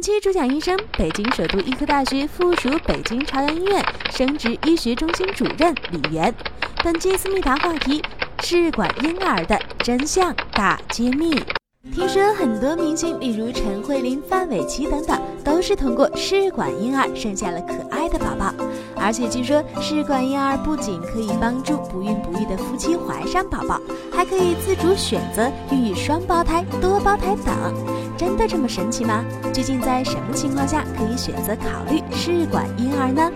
[0.00, 6.34] 本期主讲医生，北京首都医科大学附属北京朝阳医院生殖医学中心主任李源。
[6.82, 8.02] 本期思密达话题：
[8.42, 11.38] 试管婴儿的真相大揭秘。
[11.92, 18.54] 听说很多明星，例如陈慧琳、范玮琪等等，都是通过试管婴儿生下了可爱的宝宝。
[18.96, 23.78] 而且据说，试管婴儿不仅可以帮助不孕不育的夫妻怀上宝宝，
[24.10, 27.99] 还可以自主选择孕育双胞胎、多胞胎等。
[28.20, 29.24] 真的这么神奇吗？
[29.50, 33.32] 究竟在什么情况下可以选择考虑试管婴儿呢？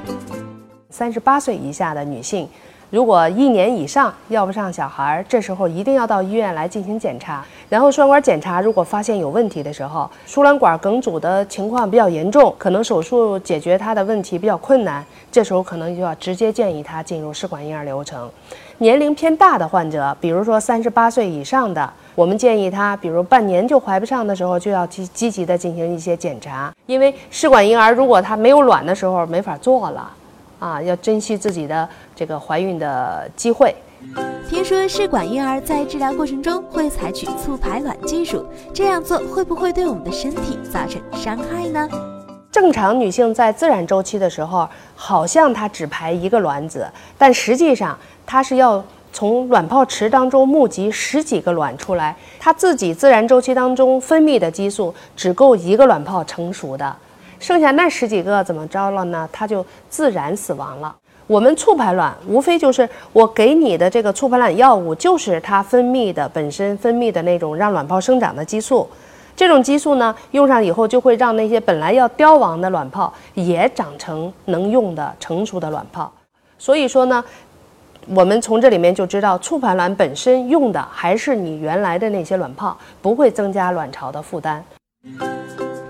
[0.91, 2.47] 三十八岁以下的女性。
[2.91, 7.43] 如果一年以上要不上小孩，这时候一定要到医院来进行检查。
[7.70, 18.30] 然后输卵管检查，如果发现有问题的时候，输卵管梗阻的情况比较严重，可能手术解决它的问题比较困难，这时候可能就要直接建议她进入试管婴儿流程。
[18.77, 30.10] 年龄偏大的患者，比如说三十八岁以上的，我们建议她，比如半年就怀不上的时候，就要积积极的进行一些检查，因为试管婴儿如果她没有卵的时候没法做了。
[30.60, 33.74] 啊，要珍惜自己的这个怀孕的机会。
[34.48, 41.87] 听说试管婴儿在治疗过程中会采取促排卵技术，这样做会不会对我们的身体造成伤害呢？
[42.51, 48.82] 正常女性在自然周期的时候，好像她只排一个卵子，但实际上她是要
[49.15, 56.95] 从卵泡池当中募集十几个卵出来，她自己自然周期当中分泌的激素只够一个卵泡成熟的。
[57.38, 59.29] 剩下那十几个怎么着了呢？
[59.32, 60.93] 它就自然死亡了。
[61.29, 68.88] 我们促排卵无非就是我给你的这个促排卵药物，就是它分泌的本身分泌的那种让卵泡生长的激素。
[69.37, 76.10] 这种激素呢，用上以后就会让那些本来要凋亡的卵泡也长成能用的成熟的卵泡。
[76.59, 77.22] 所以说呢，
[78.09, 84.65] 我们从这里面就知道，促排卵本身用的还是你原来的那些卵泡，不会增加卵巢的负担。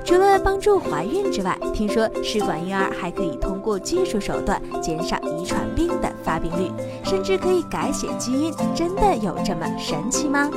[0.05, 6.71] 除了帮助怀孕之外，听说试管婴儿还可以通过技术手段减少遗传病的发病率，
[7.03, 8.53] 甚至可以改写基因。
[8.75, 10.51] 真的有这么神奇吗？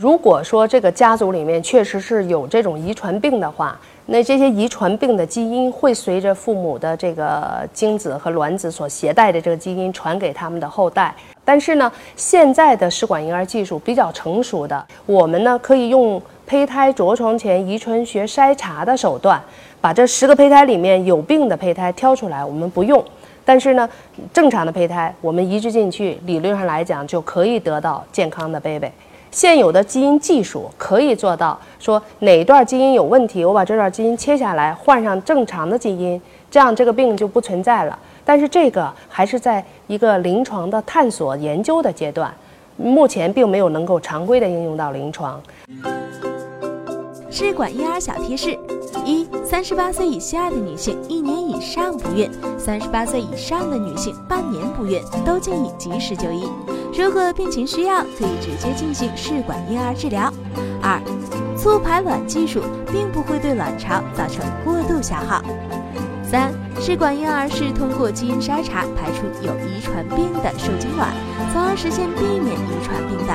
[0.00, 11.14] 如果说这个家族里面确实是有这种遗传病的话，那这些遗传病的基因会随着父母的这个精子和卵子所携带的这个基因传给他们的后代。
[11.44, 16.20] 但是呢，现在的试管婴儿技术比较成熟的，我们呢可以用。
[16.46, 19.40] 胚胎着床前遗传学筛查的手段，
[19.80, 23.04] 把这十个胚胎里面有病的胚胎挑出来，我们不用。
[23.44, 23.88] 但是呢，
[24.32, 28.90] 正常的胚胎我们移植进去，理论上来讲就可以得到健康的 baby。
[29.30, 36.20] 现有的基因技术可以做到，说哪段基因有问题，我把这段基因切下来，换上正常的基因，
[36.50, 37.98] 这样这个病就不存在了。
[38.24, 42.32] 但是这个还是在一个临床的探索研究的阶段，
[42.76, 45.40] 目前并没有能够常规的应用到临床。
[47.30, 48.58] 试管婴儿小贴士：
[49.04, 56.48] 一、三十八岁以下的女性一年以上不孕，三十八岁以上的女性半年不孕，都建议及时就医。
[56.92, 60.32] 如果病情需要，可以直接进行试管婴儿治疗。
[60.82, 61.00] 二、
[61.56, 65.42] 促排卵技术并不会对卵巢造成过度消耗。
[66.22, 71.10] 三、试管婴儿是通过基因筛查排出有遗传病的受精卵，
[71.52, 73.32] 从而实现避免遗传病的。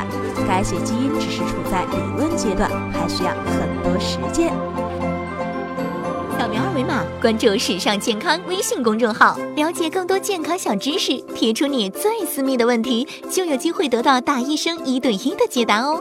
[0.48, 4.54] 改写基因只是处在理论阶段，还需要很多实践。
[6.46, 11.18] 扫描二维码关注“时尚健康”微信公众号，了解更多健康小知识。
[11.34, 16.00] 提出你最私密的问题，就有机会得到大医生一对一的解答哦。